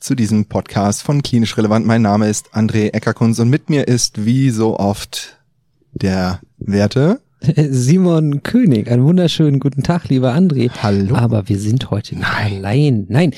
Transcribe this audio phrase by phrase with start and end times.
[0.00, 1.86] zu diesem Podcast von Klinisch Relevant.
[1.86, 5.38] Mein Name ist André Eckerkunz und mit mir ist wie so oft
[5.92, 7.20] der Werte
[7.70, 10.70] Simon König, einen wunderschönen guten Tag, lieber André.
[10.82, 11.14] Hallo.
[11.16, 13.06] Aber wir sind heute nicht allein.
[13.08, 13.32] Nein,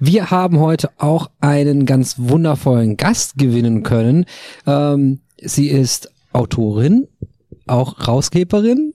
[0.00, 4.26] wir haben heute auch einen ganz wundervollen Gast gewinnen können.
[4.66, 7.08] Ähm, sie ist Autorin,
[7.66, 8.92] auch Rausgeberin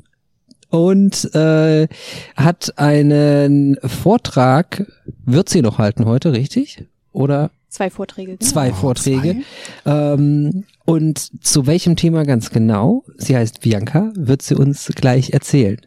[0.70, 1.88] und äh,
[2.36, 4.86] hat einen Vortrag,
[5.26, 6.86] wird sie noch halten heute, richtig?
[7.14, 8.38] Oder Zwei Vorträge.
[8.38, 8.52] Genau.
[8.52, 9.42] zwei Vorträge.
[9.84, 13.04] Ähm, und zu welchem Thema ganz genau?
[13.18, 15.82] Sie heißt Bianca, wird sie uns gleich erzählen.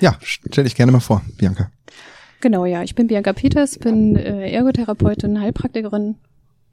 [0.00, 1.70] Ja, stell dich gerne mal vor, Bianca.
[2.40, 2.82] Genau, ja.
[2.82, 6.16] Ich bin Bianca Peters, bin äh, Ergotherapeutin, Heilpraktikerin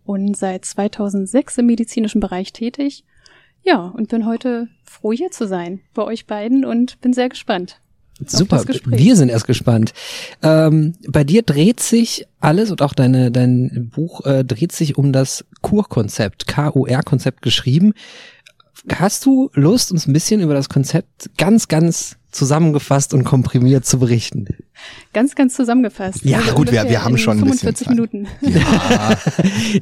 [0.04, 3.04] und seit 2006 im medizinischen Bereich tätig.
[3.62, 7.82] Ja, und bin heute froh hier zu sein bei euch beiden und bin sehr gespannt.
[8.26, 9.94] Super, wir sind erst gespannt.
[10.42, 15.12] Ähm, bei dir dreht sich alles und auch deine, dein Buch äh, dreht sich um
[15.12, 17.94] das Kur-Konzept, K-U-R-Konzept geschrieben.
[18.94, 23.98] Hast du Lust, uns ein bisschen über das Konzept ganz, ganz zusammengefasst und komprimiert zu
[24.00, 24.48] berichten?
[25.12, 26.24] Ganz, ganz zusammengefasst.
[26.24, 27.96] Ja, gut, wir- wir haben schon ein bisschen 45 Zeit.
[27.96, 28.28] Minuten.
[28.42, 29.18] Ja,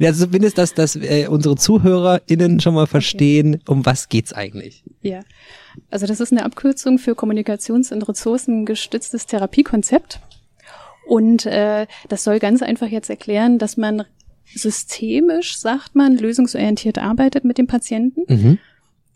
[0.00, 4.82] Ja, zumindest, dass, dass äh, unsere ZuhörerInnen schon mal verstehen, um was geht's eigentlich.
[5.02, 5.20] Ja.
[5.90, 10.20] Also das ist eine Abkürzung für kommunikations- und ressourcengestütztes Therapiekonzept.
[11.06, 14.04] Und äh, das soll ganz einfach jetzt erklären, dass man
[14.54, 18.22] systemisch, sagt man, lösungsorientiert arbeitet mit dem Patienten.
[18.28, 18.58] Mhm.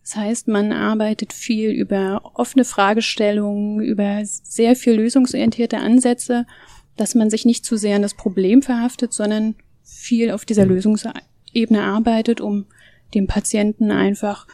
[0.03, 6.47] Das heißt, man arbeitet viel über offene Fragestellungen, über sehr viel lösungsorientierte Ansätze,
[6.95, 11.81] dass man sich nicht zu sehr an das Problem verhaftet, sondern viel auf dieser Lösungsebene
[11.81, 12.65] arbeitet, um
[13.13, 14.47] dem Patienten einfach,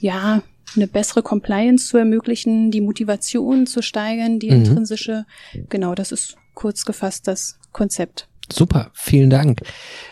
[0.00, 0.42] ja,
[0.76, 4.56] eine bessere Compliance zu ermöglichen, die Motivation zu steigern, die Mhm.
[4.64, 5.26] intrinsische.
[5.68, 8.28] Genau, das ist kurz gefasst das Konzept.
[8.50, 9.60] Super, vielen Dank.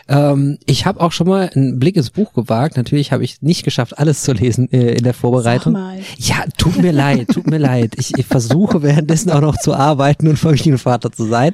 [0.07, 2.75] Ähm, ich habe auch schon mal einen Blick ins Buch gewagt.
[2.75, 5.73] Natürlich habe ich nicht geschafft, alles zu lesen äh, in der Vorbereitung.
[5.73, 5.99] Sag mal.
[6.17, 7.93] Ja, tut mir leid, tut mir leid.
[7.97, 11.51] Ich, ich versuche währenddessen auch noch zu arbeiten und Familienvater zu sein.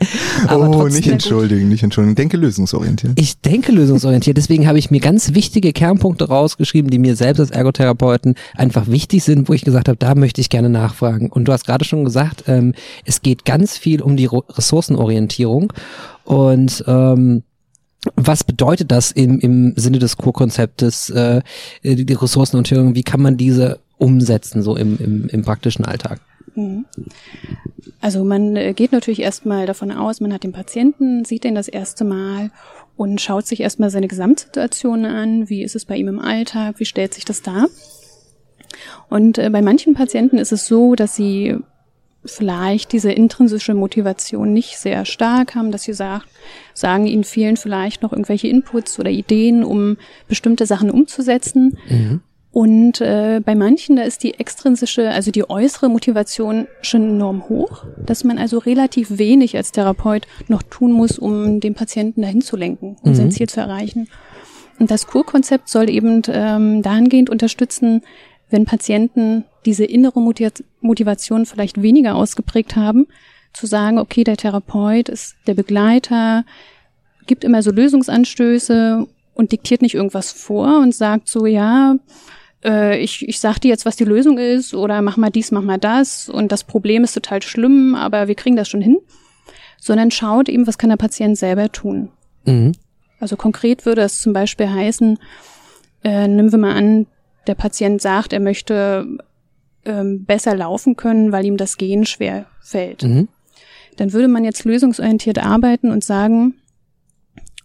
[0.47, 2.15] Aber oh, trotzdem, nicht entschuldigen, nicht entschuldigen.
[2.15, 3.19] Denke lösungsorientiert.
[3.19, 4.37] ich denke lösungsorientiert.
[4.37, 9.23] Deswegen habe ich mir ganz wichtige Kernpunkte rausgeschrieben, die mir selbst als Ergotherapeuten einfach wichtig
[9.23, 11.29] sind, wo ich gesagt habe, da möchte ich gerne nachfragen.
[11.29, 12.73] Und du hast gerade schon gesagt, ähm,
[13.05, 15.73] es geht ganz viel um die Ressourcenorientierung.
[16.27, 17.43] Und ähm,
[18.15, 21.41] was bedeutet das im, im Sinne des Kurkonzeptes, äh,
[21.83, 26.19] die die Ressourcenorientierung, wie kann man diese umsetzen, so im, im, im praktischen Alltag?
[26.53, 26.85] Mhm.
[28.01, 31.69] Also man äh, geht natürlich erstmal davon aus, man hat den Patienten, sieht den das
[31.69, 32.51] erste Mal
[32.97, 35.47] und schaut sich erstmal seine Gesamtsituation an.
[35.47, 36.75] Wie ist es bei ihm im Alltag?
[36.79, 37.67] Wie stellt sich das dar?
[39.09, 41.55] Und äh, bei manchen Patienten ist es so, dass sie
[42.27, 46.27] vielleicht diese intrinsische Motivation nicht sehr stark haben, dass sie sagt,
[46.73, 51.77] sagen, ihnen fehlen vielleicht noch irgendwelche Inputs oder Ideen, um bestimmte Sachen umzusetzen.
[52.51, 57.85] Und äh, bei manchen, da ist die extrinsische, also die äußere Motivation schon enorm hoch,
[58.03, 62.57] dass man also relativ wenig als Therapeut noch tun muss, um den Patienten dahin zu
[62.57, 64.07] lenken, um sein Ziel zu erreichen.
[64.79, 68.01] Und das Kurkonzept soll eben ähm, dahingehend unterstützen,
[68.49, 73.07] wenn Patienten diese innere Motiva- Motivation vielleicht weniger ausgeprägt haben,
[73.53, 76.45] zu sagen, okay, der Therapeut ist der Begleiter,
[77.25, 81.95] gibt immer so Lösungsanstöße und diktiert nicht irgendwas vor und sagt so, ja,
[82.63, 85.61] äh, ich, ich sag dir jetzt, was die Lösung ist oder mach mal dies, mach
[85.61, 88.97] mal das und das Problem ist total schlimm, aber wir kriegen das schon hin,
[89.79, 92.09] sondern schaut eben, was kann der Patient selber tun.
[92.45, 92.73] Mhm.
[93.19, 95.17] Also konkret würde das zum Beispiel heißen,
[96.03, 97.07] äh, nehmen wir mal an,
[97.47, 99.17] der Patient sagt, er möchte
[99.85, 103.03] ähm, besser laufen können, weil ihm das Gehen schwer fällt.
[103.03, 103.27] Mhm.
[103.95, 106.55] Dann würde man jetzt lösungsorientiert arbeiten und sagen,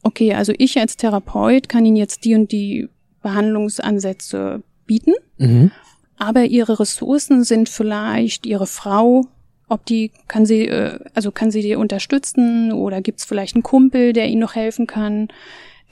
[0.03, 2.89] okay, also ich als Therapeut kann Ihnen jetzt die und die
[3.23, 5.15] Behandlungsansätze bieten.
[5.39, 5.71] Mhm.
[6.17, 9.27] Aber ihre Ressourcen sind vielleicht ihre Frau,
[9.69, 14.13] ob die kann sie, äh, also kann sie die unterstützen oder gibt's vielleicht einen Kumpel,
[14.13, 15.29] der ihnen noch helfen kann,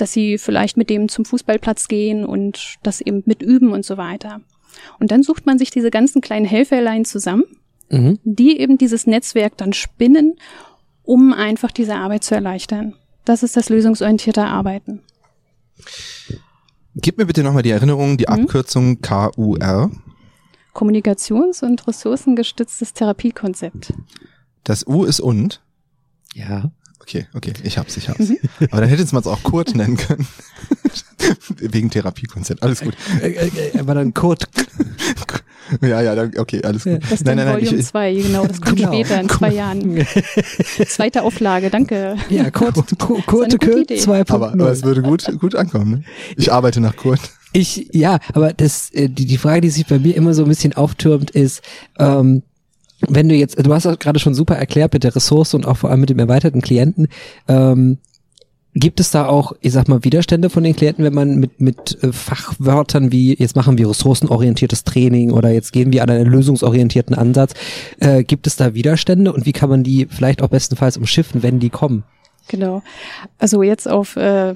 [0.00, 3.96] dass sie vielleicht mit dem zum Fußballplatz gehen und das eben mit üben und so
[3.96, 4.40] weiter.
[4.98, 7.44] Und dann sucht man sich diese ganzen kleinen Helferlein zusammen,
[7.90, 8.18] Mhm.
[8.24, 10.36] die eben dieses Netzwerk dann spinnen,
[11.02, 12.94] um einfach diese Arbeit zu erleichtern.
[13.24, 15.02] Das ist das lösungsorientierte Arbeiten.
[16.94, 18.42] Gib mir bitte nochmal die Erinnerung, die Mhm.
[18.44, 19.90] Abkürzung KUR.
[20.74, 23.92] Kommunikations- und ressourcengestütztes Therapiekonzept.
[24.64, 25.62] Das U ist und.
[26.34, 26.70] Ja.
[27.00, 28.12] Okay, okay, ich hab's, ich Mhm.
[28.12, 28.30] hab's.
[28.70, 30.26] Aber dann hätte man es auch Kurt nennen können.
[31.58, 32.62] Wegen Therapiekonzept.
[32.62, 32.94] Alles gut.
[33.22, 34.44] Äh, äh, aber dann Kurt.
[35.82, 37.00] Ja, ja, okay, alles gut.
[37.02, 38.92] Das ist dann Volume 2, genau, das kommt Genau.
[38.92, 40.04] später in zwei Jahren.
[40.88, 42.16] Zweite Auflage, danke.
[42.28, 44.00] Ja, Kurt, Kurt, Kurt, Idee.
[44.00, 44.32] 2.0.
[44.32, 45.90] aber, aber es würde gut, gut ankommen.
[45.90, 46.02] Ne?
[46.36, 47.20] Ich arbeite nach Kurt.
[47.52, 50.48] Ich, ja, aber das, äh, die, die Frage, die sich bei mir immer so ein
[50.48, 51.62] bisschen auftürmt, ist,
[52.00, 52.42] ähm,
[53.10, 55.76] wenn du jetzt, du hast auch gerade schon super erklärt mit der Ressource und auch
[55.76, 57.08] vor allem mit dem erweiterten Klienten,
[57.48, 57.98] ähm,
[58.74, 62.02] gibt es da auch, ich sag mal, Widerstände von den Klienten, wenn man mit, mit
[62.02, 67.16] äh, Fachwörtern wie, jetzt machen wir ressourcenorientiertes Training oder jetzt gehen wir an einen lösungsorientierten
[67.16, 67.54] Ansatz,
[67.98, 71.58] äh, gibt es da Widerstände und wie kann man die vielleicht auch bestenfalls umschiffen, wenn
[71.58, 72.04] die kommen?
[72.48, 72.82] Genau.
[73.38, 74.54] Also jetzt auf äh,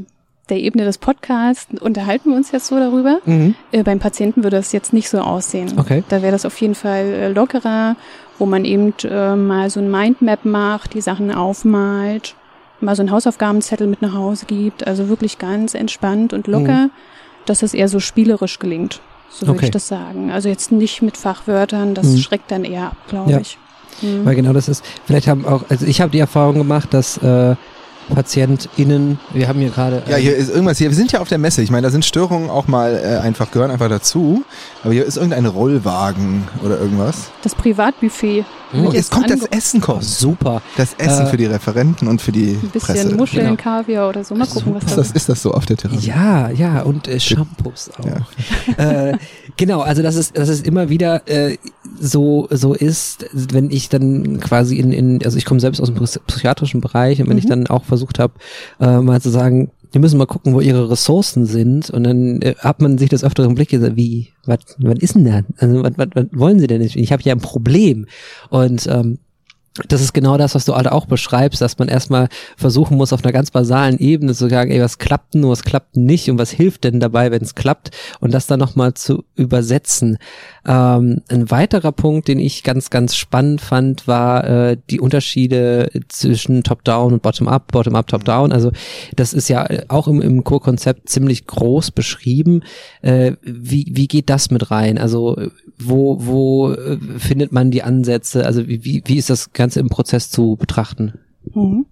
[0.51, 3.19] der Ebene des Podcasts unterhalten wir uns jetzt so darüber.
[3.25, 3.55] Mhm.
[3.73, 5.73] Äh, beim Patienten würde das jetzt nicht so aussehen.
[5.79, 6.05] Okay.
[6.09, 7.97] Da wäre das auf jeden Fall äh, lockerer,
[8.39, 12.35] wo man eben äh, mal so ein Mindmap macht, die Sachen aufmalt,
[12.81, 14.87] mal so einen Hausaufgabenzettel mit nach Hause gibt.
[14.87, 16.91] Also wirklich ganz entspannt und locker,
[17.47, 19.01] dass es eher so spielerisch gelingt.
[19.31, 19.65] So würde Okay.
[19.67, 20.31] ich das sagen.
[20.31, 22.19] Also jetzt nicht mit Fachwörtern, das Mhm.
[22.19, 23.41] schreckt dann eher ab, glaube Ja.
[23.41, 23.57] ich.
[24.03, 24.25] Mhm.
[24.27, 27.55] Weil genau das ist, vielleicht haben auch, also ich habe die Erfahrung gemacht, dass äh,
[28.13, 30.03] PatientInnen, wir haben hier gerade.
[30.09, 30.79] Ja, hier ist irgendwas.
[30.79, 31.63] Hier, wir sind ja auf der Messe.
[31.63, 34.45] Ich meine, da sind Störungen auch mal äh, einfach, gehören einfach dazu.
[34.83, 37.31] Aber hier ist irgendein Rollwagen oder irgendwas.
[37.43, 38.45] Das Privatbuffet.
[38.73, 38.79] Mhm.
[38.83, 40.03] wird Oh, jetzt kommt das Essen oh, kommen.
[40.03, 40.61] super.
[40.77, 43.15] Das Essen Äh, für die Referenten und für die Ein bisschen Presse.
[43.15, 43.57] Muscheln, Genau.
[43.63, 44.35] Kaviar oder so.
[44.35, 46.05] Mal gucken, was Ist da das, ist das so auf der Terrasse?
[46.07, 48.05] Ja, ja, und äh, Shampoos auch.
[48.79, 49.11] Ja.
[49.11, 49.19] äh,
[49.57, 51.57] genau, also dass es, dass es immer wieder äh,
[52.01, 55.97] so so ist, wenn ich dann quasi in, in also ich komme selbst aus dem
[55.99, 57.51] psy- psychiatrischen Bereich und wenn ich Mhm.
[57.51, 58.35] dann auch versucht habe,
[58.81, 62.55] äh, mal zu sagen, wir müssen mal gucken, wo ihre Ressourcen sind und dann äh,
[62.59, 65.43] hat man sich das öfter im Blick gesagt, wie, was was ist denn da?
[65.59, 66.97] Also was wollen sie denn nicht?
[66.97, 68.07] Ich habe ja ein Problem
[68.51, 69.19] und ähm,
[69.89, 73.25] das ist genau das, was du alle auch beschreibst, dass man erstmal versuchen muss, auf
[73.25, 76.53] einer ganz basalen Ebene zu sagen, ey, was klappt denn, was klappt nicht und was
[76.53, 80.19] hilft denn dabei, wenn es klappt und das dann nochmal zu übersetzen.
[80.67, 86.63] Ähm, ein weiterer Punkt, den ich ganz, ganz spannend fand, war äh, die Unterschiede zwischen
[86.63, 88.53] Top-Down und Bottom-Up, Bottom-Up, Top-Down.
[88.53, 88.73] Also
[89.15, 92.63] das ist ja auch im, im Core-Konzept ziemlich groß beschrieben.
[93.03, 94.99] Äh, wie, wie geht das mit rein?
[94.99, 95.37] Also
[95.79, 98.47] wo, wo äh, findet man die Ansätze?
[98.47, 101.15] Also wie, wie, wie ist das Ganze im Prozess zu betrachten?
[101.55, 101.87] Mhm.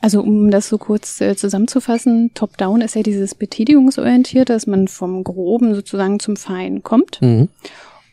[0.00, 5.24] Also um das so kurz äh, zusammenzufassen, Top-Down ist ja dieses betätigungsorientierte, dass man vom
[5.24, 7.20] Groben sozusagen zum Feinen kommt.
[7.20, 7.48] Mhm.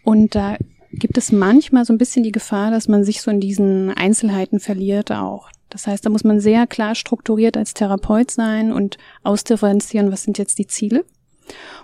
[0.03, 0.57] Und da
[0.91, 4.59] gibt es manchmal so ein bisschen die Gefahr, dass man sich so in diesen Einzelheiten
[4.59, 5.49] verliert auch.
[5.69, 10.37] Das heißt, da muss man sehr klar strukturiert als Therapeut sein und ausdifferenzieren, was sind
[10.37, 11.05] jetzt die Ziele.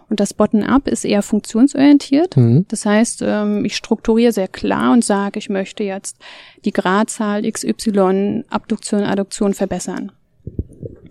[0.09, 2.37] Und das Bottom-up ist eher funktionsorientiert.
[2.37, 2.65] Mhm.
[2.67, 6.17] Das heißt, ähm, ich strukturiere sehr klar und sage, ich möchte jetzt
[6.65, 10.11] die Gradzahl XY, Abduktion, Adduktion verbessern.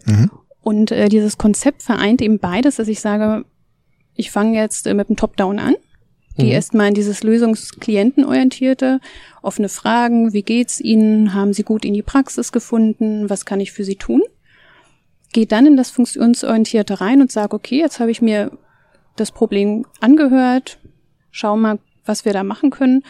[0.07, 0.31] Mhm.
[0.61, 3.45] Und äh, dieses Konzept vereint eben beides, dass ich sage,
[4.15, 5.75] ich fange jetzt äh, mit dem Top-Down an,
[6.37, 6.53] gehe Mhm.
[6.53, 9.01] erstmal in dieses lösungsklientenorientierte,
[9.43, 13.73] offene Fragen, wie geht's Ihnen, haben Sie gut in die Praxis gefunden, was kann ich
[13.73, 14.23] für Sie tun?
[15.33, 18.51] Gehe dann in das funktionsorientierte rein und sage, okay, jetzt habe ich mir
[19.17, 20.79] das Problem angehört,
[21.31, 23.03] schau mal, was wir da machen können,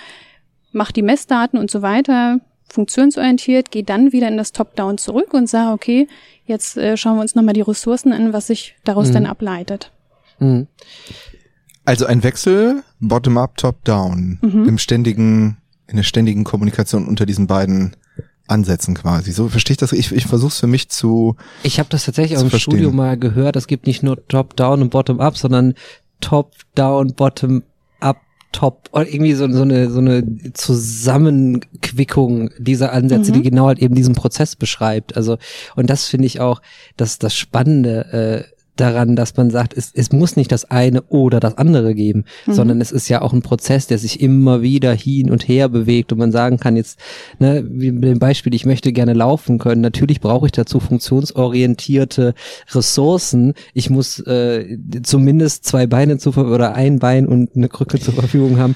[0.72, 5.48] mach die Messdaten und so weiter, funktionsorientiert, gehe dann wieder in das Top-Down zurück und
[5.48, 6.08] sage, okay,
[6.46, 9.12] jetzt äh, schauen wir uns nochmal die Ressourcen an, was sich daraus Mhm.
[9.14, 9.92] dann ableitet.
[10.38, 10.66] Mhm.
[11.84, 14.68] Also ein Wechsel, Bottom-up, Top-down, Mhm.
[14.68, 17.96] im ständigen, in der ständigen Kommunikation unter diesen beiden
[18.52, 19.32] Ansätzen quasi.
[19.32, 19.92] So verstehe ich das.
[19.92, 21.34] Ich, ich versuche es für mich zu.
[21.64, 22.72] Ich habe das tatsächlich auch im verstehen.
[22.74, 23.56] Studio mal gehört.
[23.56, 25.74] Es gibt nicht nur Top-Down und Bottom-Up, sondern
[26.20, 28.18] Top-Down, Bottom-Up,
[28.52, 30.22] Top oder irgendwie so, so eine so eine
[31.22, 33.34] Zusammenquickung dieser Ansätze, Mhm.
[33.36, 35.16] die genau halt eben diesen Prozess beschreibt.
[35.16, 35.38] Also
[35.76, 36.60] und das finde ich auch
[36.96, 41.40] das das Spannende äh, daran, dass man sagt, es, es muss nicht das eine oder
[41.40, 42.52] das andere geben, Mhm.
[42.52, 46.12] sondern es ist ja auch ein Prozess, der sich immer wieder hin und her bewegt
[46.12, 46.98] und man sagen kann jetzt,
[47.38, 52.34] ne, wie mit dem Beispiel, ich möchte gerne laufen können, natürlich brauche ich dazu funktionsorientierte
[52.70, 53.54] Ressourcen.
[53.74, 58.58] Ich muss äh, zumindest zwei Beine zu oder ein Bein und eine Krücke zur Verfügung
[58.58, 58.74] haben.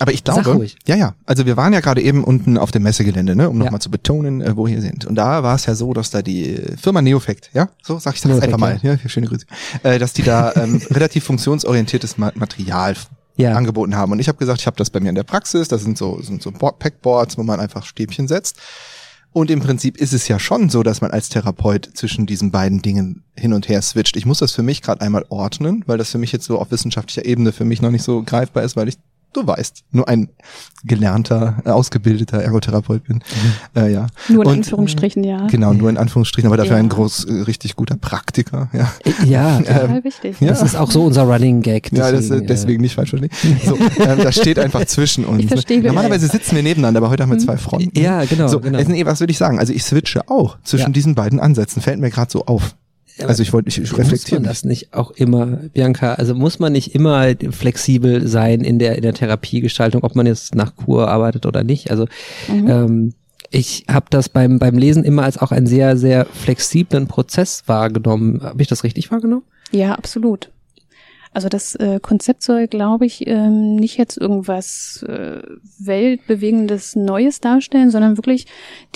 [0.00, 1.14] Aber ich glaube, ja, ja.
[1.26, 3.64] Also wir waren ja gerade eben unten auf dem Messegelände, ne, um Ja.
[3.64, 5.04] nochmal zu betonen, äh, wo wir sind.
[5.04, 8.20] Und da war es ja so, dass da die Firma Neofect, ja, so sag ich
[8.22, 9.46] das Neofect, einfach mal, ja, schöne Grüße,
[9.82, 12.96] äh, dass die da ähm, relativ funktionsorientiertes Ma Material
[13.36, 13.52] Ja.
[13.54, 14.12] angeboten haben.
[14.12, 15.68] Und ich habe gesagt, ich habe das bei mir in der Praxis.
[15.68, 18.56] Das sind so sind so Board Packboards, wo man einfach Stäbchen setzt.
[19.32, 22.82] Und im Prinzip ist es ja schon so, dass man als Therapeut zwischen diesen beiden
[22.82, 24.16] Dingen hin und her switcht.
[24.16, 26.72] Ich muss das für mich gerade einmal ordnen, weil das für mich jetzt so auf
[26.72, 28.96] wissenschaftlicher Ebene für mich noch nicht so greifbar ist, weil ich,
[29.32, 30.28] du weißt, nur ein
[30.84, 33.22] gelernter, äh, ausgebildeter Ergotherapeut bin.
[33.76, 34.06] Äh, ja.
[34.28, 35.46] Nur in Und- Anführungsstrichen, ja.
[35.48, 36.78] Genau, nur in Anführungsstrichen, aber dafür Ja.
[36.82, 38.68] ein groß, äh, richtig guter Praktiker.
[38.72, 38.90] Ja,
[39.24, 40.36] Ja, Total wichtig.
[40.40, 40.48] ja.
[40.48, 41.92] das ist auch so unser Running Gag.
[41.92, 43.30] ja das, deswegen, äh, deswegen nicht falsch verstehen.
[43.64, 45.42] So, ähm, das steht einfach zwischen uns.
[45.42, 47.96] Ich verstehe, wie du Normalerweise sitzen wir nebeneinander, aber heute haben wir zwei Fronten.
[47.96, 48.48] Äh, ja, genau.
[48.48, 48.78] So, genau.
[48.78, 49.58] äh, was würde ich sagen?
[49.58, 50.92] Also ich switche auch zwischen Ja.
[50.92, 51.82] diesen beiden Ansätzen.
[51.82, 52.74] Fällt mir gerade so auf.
[53.28, 56.14] Also ich wollte, ich, ich muss reflektiere man das nicht auch immer, Bianca?
[56.14, 60.54] Also muss man nicht immer flexibel sein in der in der Therapiegestaltung, ob man jetzt
[60.54, 61.90] nach Kur arbeitet oder nicht?
[61.90, 62.06] Also
[62.48, 62.68] Mhm.
[62.68, 63.14] ähm,
[63.50, 68.40] ich habe das beim beim Lesen immer als auch einen sehr sehr flexiblen Prozess wahrgenommen.
[68.42, 69.42] Habe ich das richtig wahrgenommen?
[69.72, 70.50] Ja, absolut.
[71.32, 75.40] Also das äh, Konzept soll, glaube ich, ähm, nicht jetzt irgendwas äh,
[75.78, 78.46] weltbewegendes Neues darstellen, sondern wirklich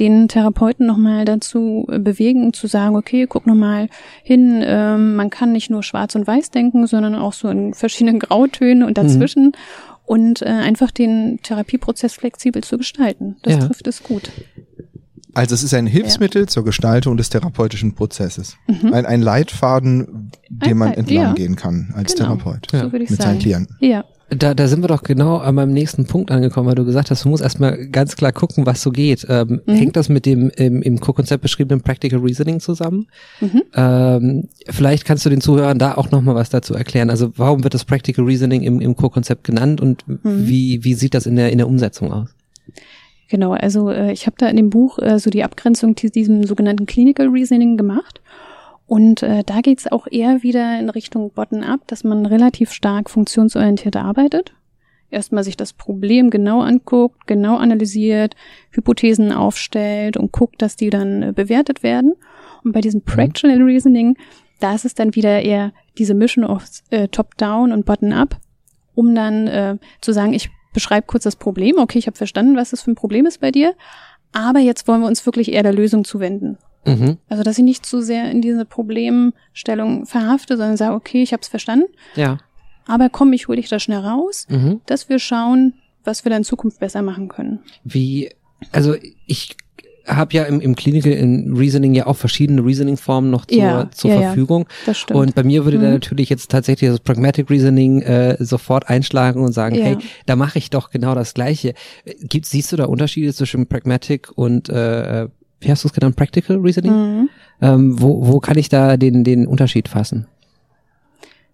[0.00, 3.88] den Therapeuten nochmal dazu äh, bewegen, zu sagen, okay, guck nochmal
[4.24, 8.18] hin, ähm, man kann nicht nur schwarz und weiß denken, sondern auch so in verschiedenen
[8.24, 9.52] Grautönen und dazwischen
[10.04, 13.36] und äh, einfach den Therapieprozess flexibel zu gestalten.
[13.42, 13.66] Das Ja.
[13.66, 14.30] trifft es gut.
[15.34, 18.56] Also es ist ein Hilfsmittel zur Gestaltung des therapeutischen Prozesses.
[18.92, 21.32] Ein, ein Leitfaden, dem Ein man Leit- entlang ja.
[21.34, 22.36] gehen kann als Genau.
[22.36, 22.68] Therapeut.
[22.70, 23.30] So würde ich mit sagen.
[23.32, 23.76] seinen Klienten.
[23.80, 24.04] Ja.
[24.30, 27.24] Da, da sind wir doch genau an meinem nächsten Punkt angekommen, weil du gesagt hast,
[27.24, 29.26] du musst erstmal ganz klar gucken, was so geht.
[29.28, 29.74] Ähm, Mhm.
[29.74, 33.06] Hängt das mit dem im, im Co-Konzept beschriebenen Practical Reasoning zusammen?
[33.40, 33.62] Mhm.
[33.74, 37.10] Ähm, vielleicht kannst du den Zuhörern da auch nochmal was dazu erklären.
[37.10, 40.18] Also warum wird das Practical Reasoning im, im Co-Konzept genannt und Mhm.
[40.46, 42.28] wie, wie sieht das in der, in der Umsetzung aus?
[43.28, 46.44] Genau, also äh, ich habe da in dem Buch äh, so die Abgrenzung zu diesem
[46.44, 48.20] sogenannten Clinical Reasoning gemacht.
[48.86, 53.96] Und äh, da geht's auch eher wieder in Richtung Bottom-up, dass man relativ stark funktionsorientiert
[53.96, 54.54] arbeitet.
[55.10, 58.34] Erstmal sich das Problem genau anguckt, genau analysiert,
[58.70, 62.14] Hypothesen aufstellt und guckt, dass die dann äh, bewertet werden.
[62.62, 64.16] Und bei diesem Practical Reasoning,
[64.60, 68.38] da ist es dann wieder eher diese Mission of äh, Top-Down und Bottom-up,
[68.94, 72.70] um dann äh, zu sagen, ich beschreibe kurz das Problem, okay, ich habe verstanden, was
[72.70, 73.74] das für ein Problem ist bei dir,
[74.32, 76.58] aber jetzt wollen wir uns wirklich eher der Lösung zuwenden.
[76.86, 77.16] Mhm.
[77.30, 81.40] Also, dass ich nicht zu sehr in diese Problemstellung verhafte, sondern sage, okay, ich habe
[81.40, 82.38] es verstanden, Ja.
[82.86, 84.80] aber komm, ich hole dich da schnell raus, Mhm.
[84.86, 87.60] dass wir schauen, was wir dann in Zukunft besser machen können.
[87.84, 88.30] Wie,
[88.72, 88.94] also
[89.26, 89.56] ich
[90.06, 94.10] habe ja im, im Clinical in Reasoning ja auch verschiedene Reasoning-Formen noch zur, Ja, zur
[94.10, 94.22] ja, ja.
[94.28, 94.66] Verfügung.
[94.86, 95.18] Das stimmt.
[95.20, 95.92] Und bei mir würde da Mhm.
[95.94, 99.84] natürlich jetzt tatsächlich das Pragmatic Reasoning äh, sofort einschlagen und sagen, Ja.
[99.84, 99.96] hey,
[100.26, 101.74] da mache ich doch genau das Gleiche.
[102.20, 105.28] Gibt, siehst du da Unterschiede zwischen Pragmatic und äh,
[105.60, 106.92] wie hast du es genannt, Practical Reasoning?
[106.92, 107.28] Mhm.
[107.62, 110.26] Ähm, wo, wo kann ich da den, den Unterschied fassen?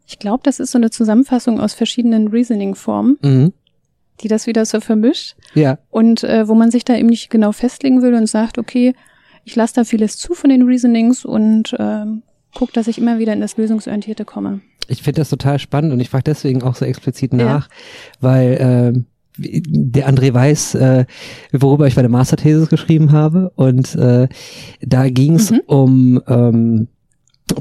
[0.07, 3.53] Ich glaube, das ist so eine Zusammenfassung aus verschiedenen Reasoning-Formen, Mhm.
[4.23, 5.37] Die das wieder so vermischt.
[5.55, 5.79] Ja.
[5.91, 8.95] Und äh, wo man sich da eben nicht genau festlegen will und sagt, okay,
[9.45, 12.23] ich lasse da vieles zu von den Reasonings und ähm,
[12.55, 14.61] guck, dass ich immer wieder in das Lösungsorientierte komme.
[14.89, 17.45] Ich finde das total spannend und ich frage deswegen auch so explizit Ja.
[17.45, 17.69] nach,
[18.21, 19.07] weil ähm,
[19.39, 21.07] der André weiß, äh,
[21.53, 24.29] worüber ich meine Masterthesis geschrieben habe und äh,
[24.83, 25.61] da ging es Mhm.
[25.67, 26.89] um ähm,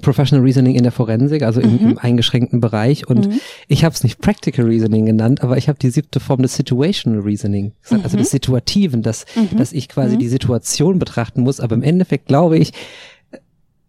[0.01, 1.89] Professional Reasoning in der Forensik, also im, Mhm.
[1.91, 3.39] im eingeschränkten Bereich und Mhm.
[3.67, 7.21] ich habe es nicht Practical Reasoning genannt, aber ich habe die siebte Form des Situational
[7.21, 8.21] Reasoning gesagt, also Mhm.
[8.21, 9.57] des Situativen, dass, Mhm.
[9.57, 10.19] dass ich quasi Mhm.
[10.19, 12.73] die Situation betrachten muss, aber im Endeffekt glaube ich,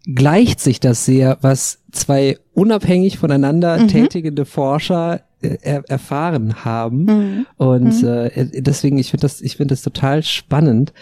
[0.06, 3.88] gleicht sich das sehr, was zwei unabhängig voneinander Mhm.
[3.88, 7.04] tätigende Forscher äh, er, erfahren haben.
[7.04, 7.46] Mhm.
[7.56, 8.08] Und Mhm.
[8.08, 10.92] äh, deswegen, ich finde das, ich finde das total spannend.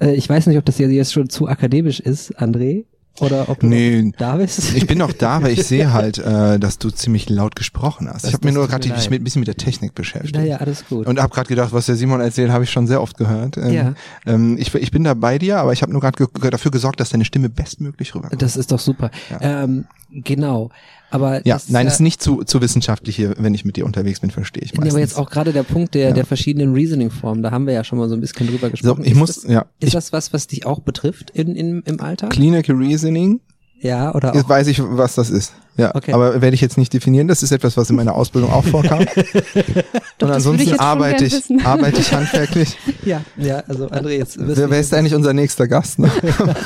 [0.00, 2.86] Äh, ich weiß nicht, ob das jetzt schon zu akademisch ist, André,
[3.20, 4.12] oder ob du Nee.
[4.18, 4.74] da bist.
[4.74, 8.24] Ich bin noch da, aber ich sehe halt, äh, dass du ziemlich laut gesprochen hast.
[8.24, 10.34] Das- ich habe mir nur gerade mich ein bisschen mit der Technik beschäftigt.
[10.36, 11.06] naja, alles gut.
[11.06, 13.56] Und habe gerade gedacht, was der Simon erzählt, habe ich schon sehr oft gehört.
[13.56, 13.94] Ähm, Ja.
[14.26, 16.98] ähm, ich, ich bin da bei dir, aber ich habe nur gerade ge dafür gesorgt,
[17.00, 18.42] dass deine Stimme bestmöglich rüberkommt.
[18.42, 19.10] das ist doch super.
[19.40, 20.70] Ähm, genau.
[21.10, 23.76] Aber ja, das nein, ja, es ist nicht zu, zu wissenschaftlich hier, wenn ich mit
[23.76, 24.94] dir unterwegs bin, verstehe ich Nee, meistens.
[24.94, 26.14] aber jetzt auch gerade der Punkt der, Ja.
[26.14, 29.04] der verschiedenen Reasoning-Formen, da haben wir ja schon mal so ein bisschen drüber so, gesprochen.
[29.04, 31.82] ich ist muss, das, ja, ist ich, das was, was dich auch betrifft in, in,
[31.82, 32.30] im Alltag?
[32.30, 33.40] Clinical Reasoning
[33.80, 34.48] Ja, oder Jetzt auch.
[34.48, 35.52] weiß ich, was das ist.
[35.76, 36.12] Ja, Okay.
[36.12, 37.26] aber werde ich jetzt nicht definieren.
[37.28, 39.00] Das ist etwas, was in meiner Ausbildung auch vorkam.
[40.18, 42.76] Doch, Und ich ansonsten schon arbeite ich, arbeite ich handwerklich.
[43.04, 45.98] Ja, ja, also André, jetzt wirst Wer, du- wer ist eigentlich unser nächster Gast?
[45.98, 46.10] Ne?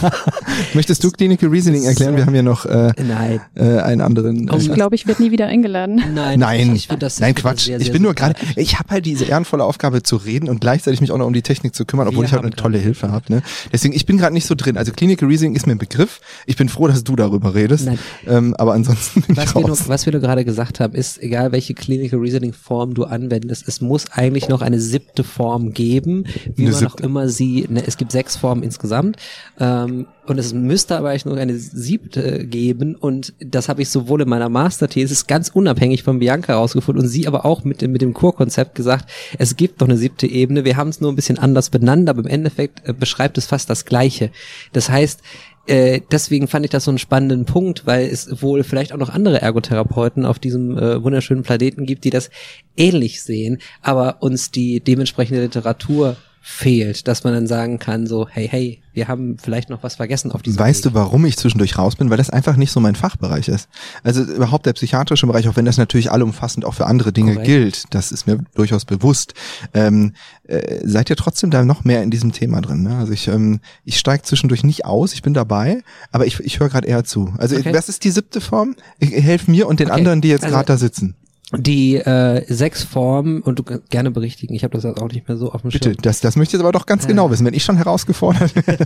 [0.74, 2.16] Möchtest du Clinical Reasoning erklären?
[2.16, 3.40] Wir haben ja noch äh, Nein.
[3.54, 4.48] äh, einen anderen.
[4.56, 6.00] Ich Äh, glaube, ich werde nie wieder eingeladen.
[6.14, 7.64] Nein, Nein, ich finde das nein, ich Quatsch.
[7.66, 10.60] sehr, ich sehr bin nur gerade, ich habe halt diese ehrenvolle Aufgabe zu reden und
[10.60, 12.78] gleichzeitig mich auch noch um die Technik zu kümmern, obwohl Wir ich halt eine tolle
[12.78, 13.24] Hilfe habe.
[13.32, 13.42] Ne?
[13.72, 14.76] Deswegen, ich bin gerade nicht so drin.
[14.76, 16.20] Also Clinical Reasoning ist mir ein Begriff.
[16.46, 17.86] Ich bin froh, dass du darüber redest.
[17.86, 17.98] Nein.
[18.26, 19.88] Ähm, aber ansonsten bin ich Was wir, nur, raus.
[19.88, 23.80] was wir nur gerade gesagt haben, ist, egal welche Clinical Reasoning Form du anwendest, es
[23.80, 26.24] muss eigentlich noch eine siebte Form geben,
[26.56, 27.02] wie Eine man auch siebte.
[27.02, 29.16] immer sie, ne, es gibt sechs Formen insgesamt,
[29.58, 34.20] ähm, und es müsste aber eigentlich noch eine siebte geben und das habe ich sowohl
[34.20, 38.02] in meiner Masterthesis ganz unabhängig von Bianca herausgefunden und sie aber auch mit, dem- mit
[38.02, 41.38] dem Core-Konzept gesagt, es gibt noch eine siebte Ebene, wir haben es nur ein bisschen
[41.38, 44.30] anders benannt, aber im Endeffekt äh, beschreibt es fast das Gleiche.
[44.74, 45.20] Das heißt,
[45.68, 49.10] äh, deswegen fand ich das so einen spannenden Punkt, weil es wohl vielleicht auch noch
[49.10, 52.30] andere Ergotherapeuten auf diesem äh, wunderschönen Planeten gibt, die das
[52.76, 56.16] ähnlich sehen, aber uns die dementsprechende Literatur
[56.50, 60.32] fehlt, dass man dann sagen kann, so, hey, hey, wir haben vielleicht noch was vergessen
[60.32, 60.92] auf diesem Weißt Weg.
[60.92, 62.08] du, warum ich zwischendurch raus bin?
[62.08, 63.68] Weil das einfach nicht so mein Fachbereich ist.
[64.02, 67.46] Also überhaupt der psychiatrische Bereich, auch wenn das natürlich allumfassend auch für andere Dinge Korrekt.
[67.46, 69.34] gilt, das ist mir durchaus bewusst.
[69.74, 70.14] Ähm,
[70.44, 72.82] äh, seid ihr trotzdem da noch mehr in diesem Thema drin?
[72.82, 72.96] Ne?
[72.96, 76.70] Also ich, ähm, ich steige zwischendurch nicht aus, ich bin dabei, aber ich, ich höre
[76.70, 77.34] gerade eher zu.
[77.36, 77.74] Also Okay.
[77.74, 78.74] was ist die siebte Form?
[78.98, 79.98] Ich, helf mir und den Okay.
[79.98, 81.14] anderen, die jetzt Also- gerade da sitzen.
[81.56, 85.28] Die äh, sechs Formen, und du kannst gerne berichtigen, ich habe das jetzt auch nicht
[85.28, 86.02] mehr so auf dem Bitte, Schirm.
[86.02, 87.46] das, das möchte ich jetzt aber doch ganz genau wissen.
[87.46, 88.84] Wenn ich schon herausgefordert werde.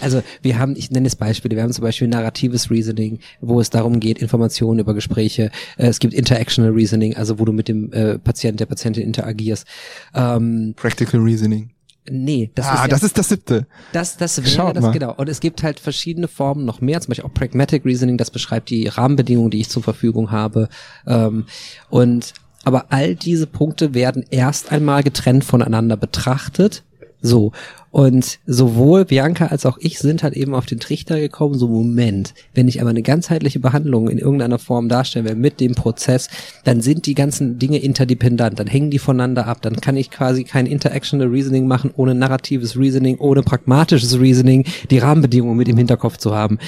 [0.00, 3.68] Also wir haben, ich nenne es Beispiele, wir haben zum Beispiel narratives Reasoning, wo es
[3.68, 5.50] darum geht, Informationen über Gespräche.
[5.76, 9.66] Äh, es gibt Interactional Reasoning, also wo du mit dem äh, Patient, der Patientin interagierst.
[10.14, 11.70] Ähm, Practical Reasoning.
[12.10, 13.66] Nee, das ah, ist ja, das ist das siebte.
[13.92, 14.92] das, das wäre Schaut das mal.
[14.92, 15.14] genau.
[15.14, 18.70] Und es gibt halt verschiedene Formen noch mehr, zum Beispiel auch Pragmatic Reasoning, das beschreibt
[18.70, 20.68] die Rahmenbedingungen, die ich zur Verfügung habe.
[21.06, 21.46] Ähm,
[21.88, 22.34] und
[22.64, 26.82] aber all diese Punkte werden erst einmal getrennt voneinander betrachtet.
[27.20, 27.52] So.
[27.90, 32.34] Und sowohl Bianca als auch ich sind halt eben auf den Trichter gekommen, so Moment,
[32.54, 36.28] wenn ich aber eine ganzheitliche Behandlung in irgendeiner Form darstellen will mit dem Prozess,
[36.64, 40.44] dann sind die ganzen Dinge interdependent, dann hängen die voneinander ab, dann kann ich quasi
[40.44, 46.18] kein Interactional Reasoning machen, ohne narratives Reasoning, ohne pragmatisches Reasoning, die Rahmenbedingungen mit im Hinterkopf
[46.18, 46.58] zu haben.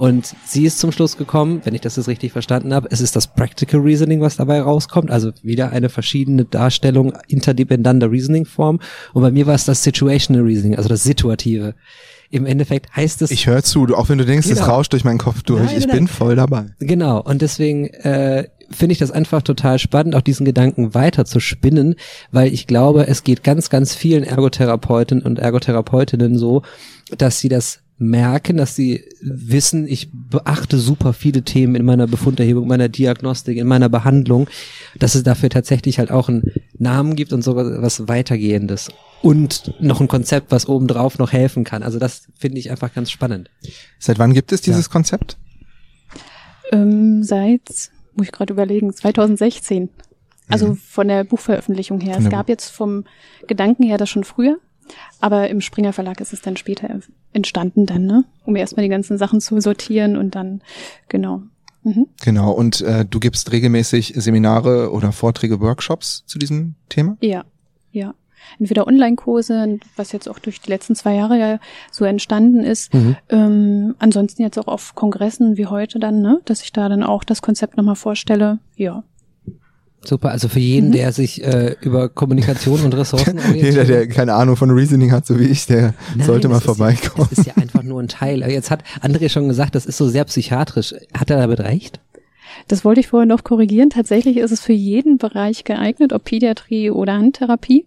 [0.00, 3.16] Und sie ist zum Schluss gekommen, wenn ich das jetzt richtig verstanden habe, es ist
[3.16, 8.80] das Practical Reasoning, was dabei rauskommt, also wieder eine verschiedene Darstellung interdependenter Reasoning-Form.
[9.12, 11.74] Und bei mir war es das Situational Reasoning, also das Situative.
[12.30, 14.70] Im Endeffekt heißt es Ich höre zu, auch wenn du denkst, es Genau.
[14.70, 15.64] rauscht durch meinen Kopf durch.
[15.64, 16.64] Nein, ich nein, bin voll dabei.
[16.78, 21.40] Genau, und deswegen äh, finde ich das einfach total spannend, auch diesen Gedanken weiter zu
[21.40, 21.94] spinnen,
[22.32, 26.62] weil ich glaube, es geht ganz, ganz vielen Ergotherapeuten und Ergotherapeutinnen so,
[27.18, 32.66] dass sie das merken, dass sie wissen, ich beachte super viele Themen in meiner Befunderhebung,
[32.66, 34.48] meiner Diagnostik, in meiner Behandlung,
[34.98, 38.88] dass es dafür tatsächlich halt auch einen Namen gibt und so was weitergehendes
[39.20, 41.82] und noch ein Konzept, was obendrauf noch helfen kann.
[41.82, 43.50] Also das finde ich einfach ganz spannend.
[43.98, 45.36] Seit wann gibt es dieses Konzept?
[46.72, 49.90] Ähm, seit, muss ich gerade überlegen, 2016.
[50.48, 52.14] Also von der Buchveröffentlichung her.
[52.14, 53.04] Von Es gab jetzt vom
[53.46, 54.58] Gedanken her das schon früher,
[55.20, 56.88] aber im Springer Verlag ist es dann später
[57.32, 58.24] entstanden dann, ne?
[58.44, 60.62] Um erstmal die ganzen Sachen zu sortieren und dann,
[61.08, 61.42] genau.
[61.82, 62.08] Mhm.
[62.22, 67.16] Genau, und äh, du gibst regelmäßig Seminare oder Vorträge, Workshops zu diesem Thema?
[67.20, 67.44] Ja,
[67.92, 68.14] ja.
[68.58, 71.58] Entweder Online-Kurse, was jetzt auch durch die letzten zwei Jahre ja
[71.90, 72.92] so entstanden ist.
[72.92, 73.16] Mhm.
[73.28, 76.40] Ähm, ansonsten jetzt auch auf Kongressen wie heute dann, ne?
[76.46, 78.58] Dass ich da dann auch das Konzept nochmal vorstelle.
[78.76, 79.04] Ja.
[80.04, 80.92] Super, also für jeden, Mhm.
[80.92, 85.38] der sich äh, über Kommunikation und Ressourcen Jeder, der keine Ahnung von Reasoning hat, so
[85.38, 87.26] wie ich, der Nein, sollte mal ist vorbeikommen.
[87.26, 88.40] Ja, es ist ja einfach nur ein Teil.
[88.50, 90.94] Jetzt hat André schon gesagt, das ist so sehr psychiatrisch.
[91.16, 92.00] Hat er damit recht?
[92.68, 93.90] Das wollte ich vorher noch korrigieren.
[93.90, 97.84] Tatsächlich ist es für jeden Bereich geeignet, ob Pädiatrie oder Handtherapie.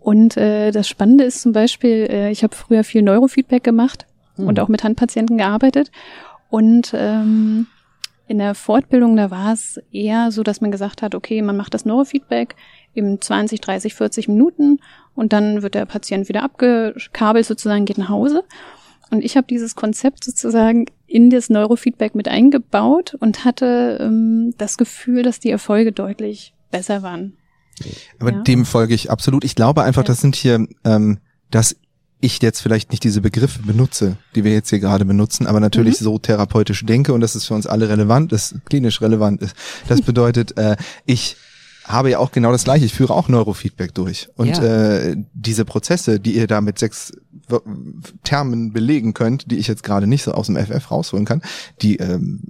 [0.00, 4.46] Und äh, das Spannende ist zum Beispiel, äh, ich habe früher viel Neurofeedback gemacht Hm.
[4.48, 5.90] und auch mit Handpatienten gearbeitet.
[6.50, 7.66] Und ähm,
[8.26, 11.74] in der Fortbildung, da war es eher so, dass man gesagt hat, okay, man macht
[11.74, 12.56] das Neurofeedback
[12.94, 14.78] im 20, 30, 40 Minuten
[15.14, 18.44] und dann wird der Patient wieder abgekabelt sozusagen, geht nach Hause.
[19.10, 24.78] Und ich habe dieses Konzept sozusagen in das Neurofeedback mit eingebaut und hatte ähm, das
[24.78, 27.36] Gefühl, dass die Erfolge deutlich besser waren.
[28.18, 28.42] Aber Ja.
[28.42, 29.44] dem folge ich absolut.
[29.44, 30.06] Ich glaube einfach, Ja.
[30.06, 31.18] das sind hier, ähm,
[31.50, 31.76] dass
[32.24, 36.00] ich jetzt vielleicht nicht diese Begriffe benutze, die wir jetzt hier gerade benutzen, aber natürlich
[36.00, 36.04] Mhm.
[36.04, 39.54] so therapeutisch denke und dass es für uns alle relevant ist, klinisch relevant ist.
[39.88, 41.36] Das bedeutet, äh, ich
[41.86, 42.86] habe ja auch genau das gleiche.
[42.86, 44.28] Ich führe auch Neurofeedback durch.
[44.36, 44.62] Und Ja.
[44.62, 47.12] äh, diese Prozesse, die ihr da mit sechs
[47.46, 47.58] W-
[48.22, 51.42] Termen belegen könnt, die ich jetzt gerade nicht so aus dem FF rausholen kann,
[51.82, 52.40] die, ähm,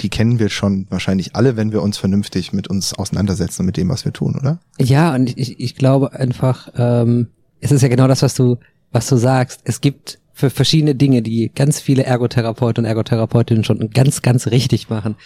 [0.00, 3.76] die kennen wir schon wahrscheinlich alle, wenn wir uns vernünftig mit uns auseinandersetzen und mit
[3.76, 4.58] dem, was wir tun, oder?
[4.78, 7.26] Ja, und ich, ich glaube einfach, ähm,
[7.60, 8.56] es ist ja genau das, was du,
[8.92, 9.60] was du sagst.
[9.64, 14.88] Es gibt für verschiedene Dinge, die ganz viele Ergotherapeuten und Ergotherapeutinnen schon ganz, ganz richtig
[14.88, 15.16] machen.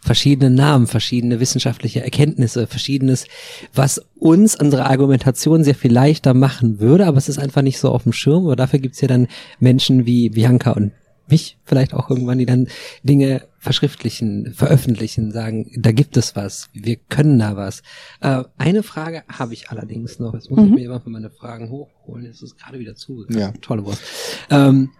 [0.00, 3.26] Verschiedene Namen, verschiedene wissenschaftliche Erkenntnisse, verschiedenes,
[3.74, 7.90] was uns unsere Argumentation sehr viel leichter machen würde, aber es ist einfach nicht so
[7.90, 8.44] auf dem Schirm.
[8.44, 9.28] Aber dafür gibt's ja dann
[9.60, 10.92] Menschen wie Bianca und
[11.28, 12.68] mich vielleicht auch irgendwann, die dann
[13.02, 17.82] Dinge verschriftlichen, veröffentlichen, sagen, da gibt es was, wir können da was.
[18.20, 20.34] Äh, eine Frage habe ich allerdings noch.
[20.34, 20.74] Jetzt muss ich Mhm.
[20.74, 22.26] mir immer meine Fragen hochholen.
[22.26, 23.40] Jetzt ist es gerade wieder zugegangen.
[23.40, 23.52] Ja.
[23.62, 24.02] Tolle Wurst.
[24.50, 24.90] Ähm,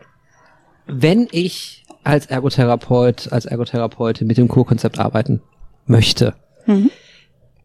[0.87, 5.41] wenn ich als Ergotherapeut, als Ergotherapeutin mit dem Co-Konzept arbeiten
[5.87, 6.35] möchte,
[6.67, 6.91] Mhm.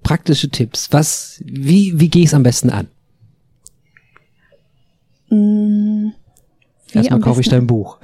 [0.04, 2.88] praktische Tipps, was, wie, wie gehe ich es am besten an?
[5.30, 6.12] Wie
[6.94, 8.00] Erstmal kaufe ich dein Buch.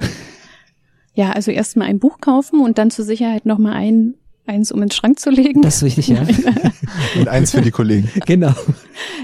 [1.16, 4.14] Ja, also erstmal ein Buch kaufen und dann zur Sicherheit nochmal ein,
[4.46, 5.62] eins, um in den Schrank zu legen.
[5.62, 6.22] Das ist wichtig, ja.
[7.18, 8.52] Und eins für die Kollegen, genau.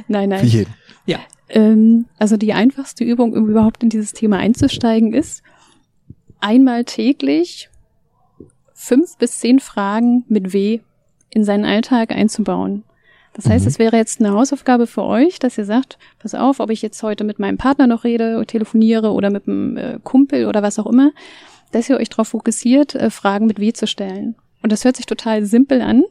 [0.09, 0.47] nein, für nein.
[0.47, 0.75] jeden.
[1.07, 1.19] Ja.
[1.51, 5.43] Ähm, also die einfachste Übung, um überhaupt in dieses Thema einzusteigen, ist
[6.41, 7.69] einmal täglich
[8.75, 10.81] fünf bis zehn Fragen mit W
[11.31, 12.85] in seinen Alltag einzubauen.
[13.35, 13.69] Das heißt, Mhm.
[13.69, 17.03] es wäre jetzt eine Hausaufgabe für euch, dass ihr sagt, pass auf, ob ich jetzt
[17.03, 20.87] heute mit meinem Partner noch rede, telefoniere oder mit einem äh, Kumpel oder was auch
[20.87, 21.13] immer,
[21.73, 24.37] dass ihr euch darauf fokussiert, äh, Fragen mit W zu stellen.
[24.63, 26.05] Und das hört sich total simpel an,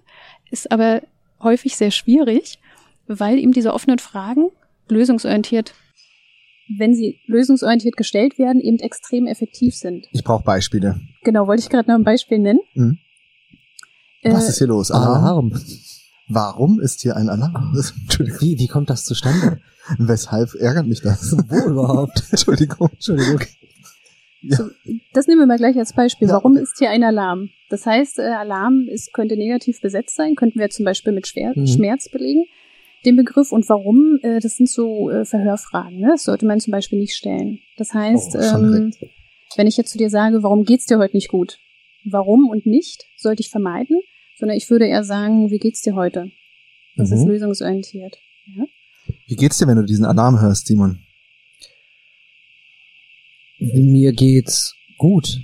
[0.50, 1.02] ist aber
[1.42, 2.60] häufig sehr schwierig,
[3.08, 4.50] weil eben diese offenen Fragen
[4.90, 5.74] lösungsorientiert,
[6.78, 10.08] wenn sie lösungsorientiert gestellt werden, eben extrem effektiv sind.
[10.12, 11.00] Ich brauche Beispiele.
[11.24, 12.60] Genau, wollte ich gerade noch ein Beispiel nennen.
[12.74, 13.00] Mhm.
[14.22, 14.92] Äh, Was ist hier los?
[14.92, 15.24] Alarm?
[15.24, 15.62] Alarm.
[16.28, 17.76] Warum ist hier ein Alarm?
[18.04, 18.42] Entschuldigung.
[18.42, 19.60] Wie, wie kommt das zustande?
[19.98, 21.36] Weshalb ärgert mich das?
[21.48, 22.24] Wo überhaupt?
[22.32, 22.90] Entschuldigung.
[22.94, 23.42] Entschuldigung.
[24.42, 24.58] Ja.
[24.58, 24.64] So,
[25.14, 26.28] das nehmen wir mal gleich als Beispiel.
[26.28, 27.50] Ja, Warum ist hier ein Alarm?
[27.70, 31.54] Das heißt, äh, Alarm ist, könnte negativ besetzt sein, könnten wir zum Beispiel mit Schwer
[31.56, 31.68] Mhm.
[31.68, 32.46] Schmerz belegen,
[33.06, 33.52] den Begriff.
[33.52, 34.18] Und warum?
[34.24, 36.00] Äh, das sind so äh, Verhörfragen.
[36.00, 36.08] Ne?
[36.12, 37.60] Das sollte man zum Beispiel nicht stellen.
[37.78, 38.92] Das heißt, Oh, ähm,
[39.58, 41.60] wenn ich jetzt zu dir sage, warum geht's dir heute nicht gut?
[42.04, 44.00] Warum und nicht sollte ich vermeiden,
[44.40, 46.32] sondern ich würde eher sagen, wie geht's dir heute?
[46.96, 47.32] Das ist Mhm.
[47.32, 48.18] lösungsorientiert.
[48.58, 48.66] Ja?
[49.28, 51.00] Wie geht's dir, wenn du diesen Alarm hörst, Simon?
[53.62, 55.40] Mir geht's gut.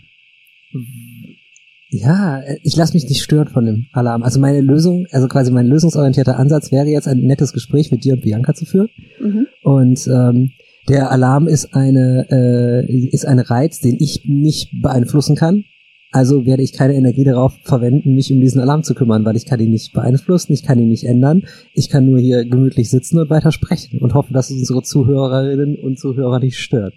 [1.90, 4.24] Ja, ich lasse mich nicht stören von dem Alarm.
[4.24, 8.14] Also meine Lösung, also quasi mein lösungsorientierter Ansatz wäre jetzt ein nettes Gespräch mit dir
[8.14, 8.90] und Bianca zu führen.
[9.22, 9.48] Mhm.
[9.62, 10.52] Und ähm,
[10.90, 15.64] der Alarm ist eine äh, ist ein Reiz, den ich nicht beeinflussen kann.
[16.12, 19.46] Also werde ich keine Energie darauf verwenden, mich um diesen Alarm zu kümmern, weil ich
[19.46, 21.44] kann ihn nicht beeinflussen, ich kann ihn nicht ändern.
[21.74, 25.76] Ich kann nur hier gemütlich sitzen und weiter sprechen und hoffe, dass es unsere Zuhörerinnen
[25.76, 26.96] und Zuhörer nicht stört.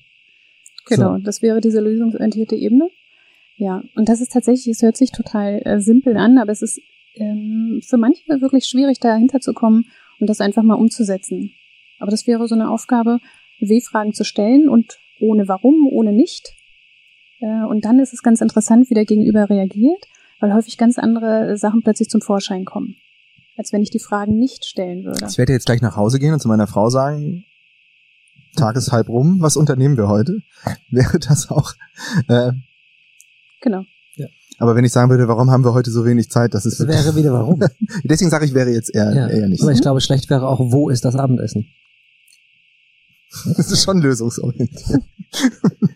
[0.96, 2.88] Genau, das wäre diese lösungsorientierte Ebene.
[3.57, 6.81] Ja, und das ist tatsächlich, es hört sich total äh, simpel an, aber es ist
[7.14, 9.87] ähm, für manche wirklich schwierig, dahinter zu kommen
[10.18, 11.53] und das einfach mal umzusetzen.
[11.98, 13.18] Aber das wäre so eine Aufgabe,
[13.61, 16.55] W-Fragen zu stellen und ohne Warum, ohne Nicht.
[17.40, 20.07] Äh, und dann ist es ganz interessant, wie der Gegenüber reagiert,
[20.40, 22.96] weil häufig ganz andere Sachen plötzlich zum Vorschein kommen,
[23.57, 25.26] als wenn ich die Fragen nicht stellen würde.
[25.29, 27.44] Ich werde jetzt gleich nach Hause gehen und zu meiner Frau sagen,
[28.57, 30.41] Tag ist halb rum, was unternehmen wir heute?
[30.91, 31.73] Wäre das auch.
[32.29, 32.53] Äh,
[33.63, 33.85] Genau.
[34.59, 36.89] aber wenn ich sagen würde, warum haben wir heute so wenig Zeit, das ist Das
[36.89, 37.61] wäre wieder warum.
[38.05, 39.29] Deswegen sage ich, wäre jetzt eher, Ja.
[39.29, 39.63] eher nicht.
[39.63, 41.67] Aber ich glaube, schlecht wäre auch, wo ist das Abendessen?
[43.57, 45.03] Das ist schon lösungsorientiert.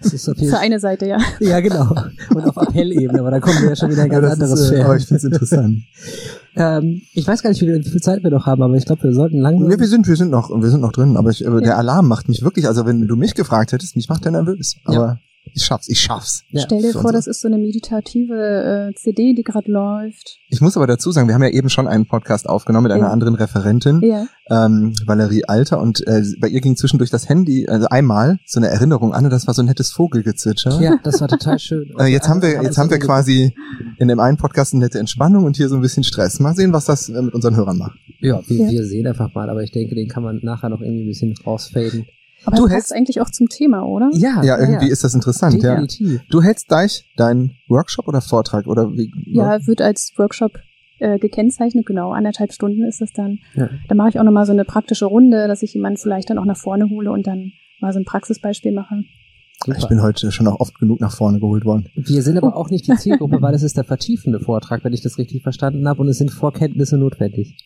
[0.03, 1.19] Das ist jeden Für eine Seite, ja.
[1.41, 1.91] Ja, genau.
[2.35, 4.61] Und auf Appellebene, aber da kommen wir ja schon wieder in ein ganz das anderes
[4.61, 4.85] ist, äh, Feld.
[4.85, 5.83] aber ich finde es interessant.
[6.57, 9.03] Ähm, ich weiß gar nicht, wie wie viel Zeit wir noch haben, aber ich glaube,
[9.03, 9.71] wir sollten langsam.
[9.71, 11.77] Ja, wir sind, wir sind noch, wir sind noch drin, aber ich, der Ja.
[11.77, 14.77] Alarm macht mich wirklich, also wenn du mich gefragt hättest, mich macht der nervös.
[14.85, 15.19] Aber
[15.53, 16.43] ich schaff's, ich schaff's.
[16.51, 20.39] Ja, Stell dir vor, das ist so eine meditative äh, CD, die gerade läuft.
[20.49, 23.07] Ich muss aber dazu sagen, wir haben ja eben schon einen Podcast aufgenommen mit einer
[23.07, 23.11] Ja.
[23.13, 24.27] anderen Referentin, Ja.
[24.51, 28.69] ähm, Valerie Alter, und äh, bei ihr ging zwischendurch das Handy, also einmal so eine
[28.69, 30.81] Erinnerung an, und das war so ein nettes Vogelgezwitscher.
[30.81, 31.91] ja, das war total schön.
[31.99, 33.55] Äh, jetzt haben wir, jetzt haben wir quasi
[33.99, 36.41] in dem einen Podcast eine nette Entspannung und hier so ein bisschen Stress.
[36.41, 37.99] Mal sehen, was das äh, mit unseren Hörern macht.
[38.21, 38.71] Ja, wir, Ja.
[38.71, 41.35] wir sehen einfach mal, aber ich denke, den kann man nachher noch irgendwie ein bisschen
[41.47, 42.07] rausfaden.
[42.47, 44.11] Aber Du das hältst- eigentlich auch zum Thema, oder?
[44.13, 45.85] Ja, Ja, irgendwie ist das interessant, ja.
[46.31, 49.11] Du hältst gleich deinen Workshop oder Vortrag oder wie?
[49.27, 50.59] Ja, wird als Workshop
[50.99, 53.39] äh, gekennzeichnet, genau, anderthalb Stunden ist es dann.
[53.55, 53.69] Ja.
[53.89, 56.45] Da mache ich auch nochmal so eine praktische Runde, dass ich jemanden vielleicht dann auch
[56.45, 59.03] nach vorne hole und dann mal so ein Praxisbeispiel mache.
[59.65, 59.79] Super.
[59.79, 61.89] Ich bin heute schon auch oft genug nach vorne geholt worden.
[61.95, 65.01] wir sind aber auch nicht die Zielgruppe, weil es ist der vertiefende Vortrag, wenn ich
[65.03, 67.57] das richtig verstanden habe, und es sind Vorkenntnisse notwendig.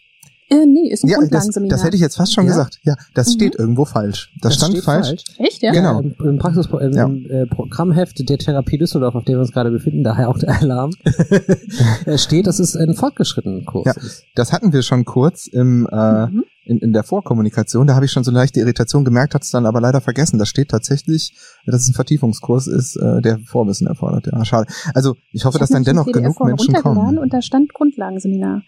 [0.51, 1.77] Äh, nee, ist ein Ja, das, Grundlagenseminar.
[1.77, 2.51] das hätte ich jetzt fast schon Ja?
[2.53, 2.79] gesagt.
[2.83, 3.33] Ja, das Mhm.
[3.33, 4.33] steht irgendwo falsch.
[4.41, 5.23] Das, stand steht falsch.
[5.39, 5.73] Echt, ja?
[5.73, 6.01] Genau.
[6.01, 7.05] Im, im, Praxis, im, Ja.
[7.05, 10.59] im äh, Programmheft der Therapie Düsseldorf, auf dem wir uns gerade befinden, daher auch der
[10.61, 10.91] Alarm,
[12.07, 13.93] äh, steht, dass es ein fortgeschrittenen Kurs Ja.
[13.93, 14.25] ist.
[14.35, 16.45] Das hatten wir schon kurz im, äh, Mhm.
[16.65, 17.87] in, in der Vorkommunikation.
[17.87, 20.39] Da habe ich schon so eine leichte Irritation gemerkt, hat es dann aber leider vergessen.
[20.39, 21.35] Da steht tatsächlich,
[21.67, 24.29] dass es ein Vertiefungskurs ist, äh, der Vorwissen erfordert.
[24.33, 24.67] Ja, schade.
[24.95, 27.19] Also ich hoffe, Ich dass dann dennoch genug Menschen kommen.
[27.19, 28.63] Und da stand Grundlagenseminar.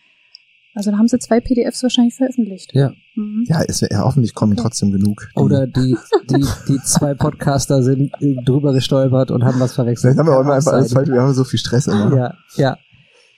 [0.74, 2.70] Also da haben sie zwei PDFs wahrscheinlich veröffentlicht.
[2.74, 2.92] Ja.
[3.16, 3.44] Mhm.
[3.48, 4.62] Ja, es, ja, hoffentlich kommen Okay.
[4.62, 5.28] trotzdem genug.
[5.36, 5.96] die- Oder die,
[6.30, 10.14] die, die zwei Podcaster sind äh, drüber gestolpert und haben was verwechselt.
[10.14, 11.08] Vielleicht haben wir auch immer einfach alles falsch.
[11.08, 12.16] Wir haben so viel Stress immer.
[12.16, 12.78] Ja, ja.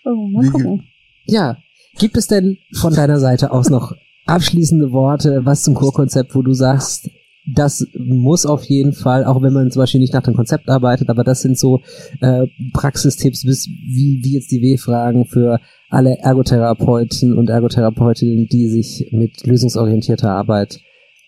[0.05, 0.83] Oh, mal gucken.
[1.27, 1.57] Ja.
[1.99, 3.93] Gibt es denn von deiner Seite aus noch
[4.27, 7.11] abschließende Worte, was zum Kurkonzept, wo du sagst,
[7.45, 11.11] das muss auf jeden Fall, auch wenn man zum Beispiel nicht nach dem Konzept arbeitet,
[11.11, 11.81] aber das sind so
[12.21, 15.59] äh, Praxistipps, bis, wie, wie jetzt die W-Fragen für
[15.93, 20.81] alle Ergotherapeuten und Ergotherapeutinnen, die sich mit lösungsorientierter Arbeit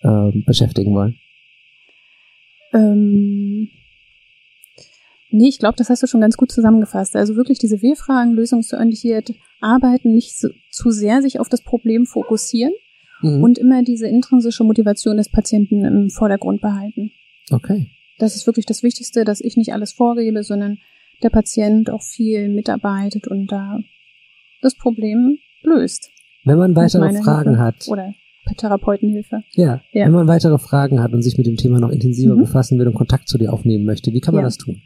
[0.03, 1.19] äh, beschäftigen wollen.
[2.73, 3.69] Ähm,
[5.31, 7.15] nee, ich glaube, das hast du schon ganz gut zusammengefasst.
[7.17, 12.73] Also wirklich diese W-Fragen, lösungsorientiert arbeiten, nicht so, zu sehr sich auf das Problem fokussieren
[13.23, 13.43] Mhm.
[13.43, 17.13] und immer diese intrinsische Motivation des Patienten im Vordergrund behalten.
[17.51, 17.87] okay.
[18.19, 20.79] Das ist wirklich das Wichtigste, dass ich nicht alles vorgebe, sondern
[21.25, 23.81] der Patient auch viel mitarbeitet und da
[24.65, 26.11] das Problem löst.
[26.45, 27.63] Wenn man weitere Fragen Hilfe.
[27.63, 28.13] hat, Oder
[28.59, 29.43] Therapeutenhilfe.
[29.53, 30.05] ja, Ja.
[30.07, 32.41] wenn man weitere Fragen hat und sich mit dem Thema noch intensiver Mhm.
[32.41, 34.49] befassen will und Kontakt zu dir aufnehmen möchte, wie kann man Ja.
[34.49, 34.83] das tun?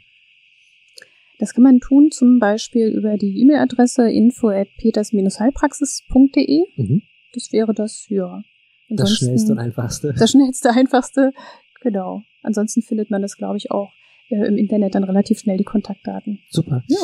[1.39, 6.65] Das kann man tun zum Beispiel über die E-Mail-Adresse info at peters-heilpraxis.de.
[6.75, 7.01] Mhm.
[7.33, 8.41] Das wäre das, ja.
[8.89, 10.13] Das Ansonsten- schnellste und einfachste.
[10.17, 11.31] Das schnellste, einfachste.
[11.81, 12.23] Genau.
[12.41, 13.91] Ansonsten findet man das, glaube ich, auch
[14.29, 16.39] äh, im Internet dann relativ schnell die Kontaktdaten.
[16.49, 16.83] Super.
[16.87, 16.97] Ja.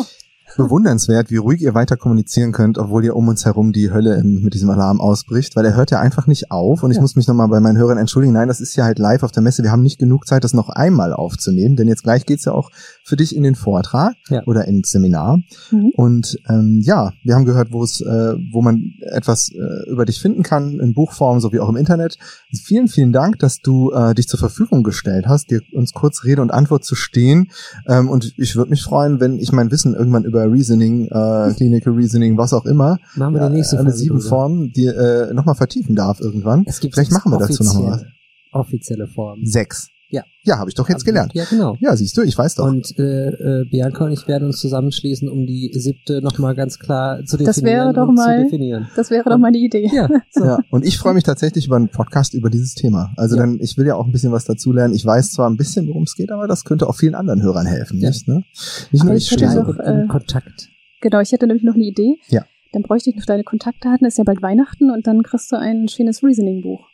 [0.58, 4.54] Bewundernswert, wie ruhig ihr weiter kommunizieren könnt, obwohl ihr um uns herum die Hölle mit
[4.54, 7.02] diesem Alarm ausbricht, weil er hört ja einfach nicht auf und ich Ja.
[7.02, 8.34] muss mich nochmal bei meinen Hörern entschuldigen.
[8.34, 9.64] Nein, das ist ja halt live auf der Messe.
[9.64, 12.70] Wir haben nicht genug Zeit, das noch einmal aufzunehmen, denn jetzt gleich geht's ja auch
[13.04, 14.44] für dich in den Vortrag Ja.
[14.46, 15.40] oder ins Seminar.
[15.72, 15.92] Mhm.
[15.96, 20.20] Und ähm, ja, wir haben gehört, wo es, äh, wo man etwas äh, über dich
[20.22, 22.18] finden kann, in Buchform sowie auch im Internet.
[22.64, 26.42] Vielen, vielen Dank, dass du äh, dich zur Verfügung gestellt hast, dir uns kurz Rede
[26.42, 27.52] und Antwort zu stehen.
[27.88, 31.94] Ähm, und ich würde mich freuen, wenn ich mein Wissen irgendwann über Reasoning, äh, Clinical
[31.94, 34.30] Reasoning, was auch immer, Machen wir die nächste alle Folge sieben drüber.
[34.30, 36.64] Formen, die äh, nochmal vertiefen darf irgendwann.
[36.68, 38.02] Es gibt Vielleicht machen wir dazu noch mal was.
[38.02, 38.12] offizielle-
[38.52, 39.40] Offizielle Form.
[39.44, 39.90] Sechs.
[40.16, 40.24] Ja.
[40.44, 41.32] Ja, habe ich doch jetzt gelernt.
[41.34, 41.76] Ja, genau.
[41.80, 42.66] Ja, siehst du, ich weiß doch.
[42.66, 47.24] Und äh, äh, Bianca und ich werden uns zusammenschließen, um die siebte nochmal ganz klar
[47.26, 47.46] zu definieren.
[47.48, 48.88] Das wäre doch mal- Zu definieren.
[48.96, 49.90] Das wäre doch mal eine Idee.
[49.92, 50.44] Ja, so.
[50.46, 53.12] Ja, und ich freue mich tatsächlich über einen Podcast über dieses Thema.
[53.18, 53.42] Also Ja.
[53.42, 54.94] dann, ich will ja auch ein bisschen was dazu lernen.
[54.94, 57.66] Ich weiß zwar ein bisschen, worum es geht, aber das könnte auch vielen anderen Hörern
[57.66, 58.10] helfen, Ja.
[58.10, 58.28] nicht?
[58.28, 58.44] Ne?
[58.92, 60.70] Nicht Aber nur ich stehe in äh, Kontakt.
[61.02, 62.16] Genau, ich hätte nämlich noch eine Idee.
[62.30, 62.44] Ja.
[62.72, 64.06] Dann bräuchte ich noch deine Kontaktdaten.
[64.06, 66.85] Ist ja bald Weihnachten und dann kriegst du ein schönes Reasoning-Buch.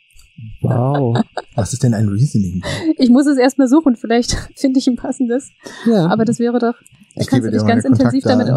[0.60, 1.22] Wow.
[1.54, 2.62] Was ist denn ein Reasoning?
[2.96, 3.96] Ich muss es erstmal suchen.
[3.96, 5.50] Vielleicht finde ich ein passendes.
[5.86, 6.06] Ja.
[6.06, 6.74] Aber das wäre doch,
[7.14, 8.48] da Ich kannst du dich ganz intensiv damit.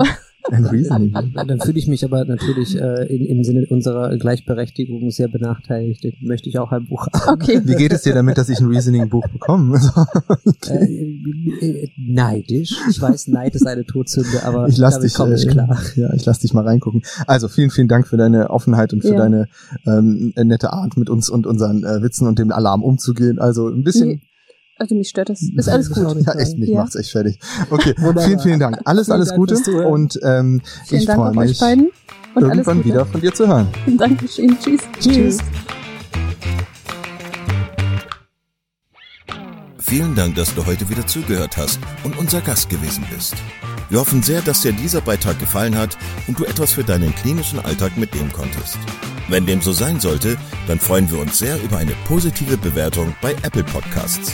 [0.51, 6.03] Dann fühle ich mich aber natürlich äh, in, im Sinne unserer Gleichberechtigung sehr benachteiligt.
[6.03, 7.33] Den möchte ich auch ein Buch haben.
[7.41, 7.61] Okay.
[7.63, 9.79] Wie geht es dir damit, dass ich ein Reasoning-Buch bekomme?
[10.69, 10.85] Äh,
[11.61, 12.75] äh, neidisch.
[12.89, 15.81] Ich weiß, Neid ist eine Todsünde, aber ich lass damit dich, komme ich äh, klar.
[15.95, 17.01] ja, ich lass dich mal reingucken.
[17.27, 19.17] Also vielen, vielen Dank für deine Offenheit und für Ja.
[19.17, 19.47] deine
[19.85, 23.39] ähm, nette Art, mit uns und unseren äh, Witzen und dem Alarm umzugehen.
[23.39, 24.07] Also ein bisschen.
[24.09, 24.21] Nee,
[24.77, 25.41] Also mich stört das.
[25.41, 26.25] Ist alles gut.
[26.25, 26.81] Ja, echt, mich Ja.
[26.81, 27.39] macht's echt fertig.
[27.69, 28.23] Okay, Wunderbar.
[28.25, 28.79] vielen, vielen Dank.
[28.83, 29.85] Alles, Vielen alles Dank Gute Zuhören.
[29.93, 31.85] und ähm, Vielen ich Dank freue auch euch mich, beiden.
[32.35, 32.89] Und alles irgendwann Gute.
[32.89, 33.67] wieder von dir zu hören.
[33.97, 34.57] Dankeschön.
[34.59, 34.81] Tschüss.
[34.99, 35.37] Tschüss.
[39.79, 43.35] Vielen Dank, dass du heute wieder zugehört hast und unser Gast gewesen bist.
[43.89, 45.95] Wir hoffen sehr, dass dir dieser Beitrag gefallen hat
[46.27, 48.77] und du etwas für deinen klinischen Alltag mitnehmen konntest.
[49.29, 53.31] Wenn dem so sein sollte, dann freuen wir uns sehr über eine positive Bewertung bei
[53.43, 54.33] Apple Podcasts.